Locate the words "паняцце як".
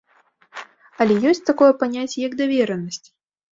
1.83-2.33